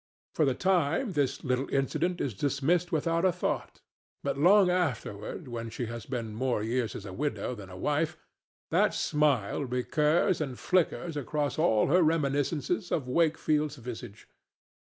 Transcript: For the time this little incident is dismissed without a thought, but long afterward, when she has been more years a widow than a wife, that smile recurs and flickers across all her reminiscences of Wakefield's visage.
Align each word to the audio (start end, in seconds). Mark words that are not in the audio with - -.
For 0.33 0.45
the 0.45 0.55
time 0.55 1.11
this 1.11 1.43
little 1.43 1.69
incident 1.69 2.19
is 2.21 2.33
dismissed 2.33 2.91
without 2.91 3.23
a 3.23 3.31
thought, 3.31 3.81
but 4.23 4.35
long 4.35 4.67
afterward, 4.71 5.47
when 5.47 5.69
she 5.69 5.85
has 5.85 6.07
been 6.07 6.33
more 6.33 6.63
years 6.63 6.95
a 7.05 7.13
widow 7.13 7.53
than 7.53 7.69
a 7.69 7.77
wife, 7.77 8.17
that 8.71 8.95
smile 8.95 9.63
recurs 9.63 10.41
and 10.41 10.57
flickers 10.57 11.15
across 11.15 11.59
all 11.59 11.85
her 11.85 12.01
reminiscences 12.01 12.91
of 12.91 13.07
Wakefield's 13.07 13.75
visage. 13.75 14.27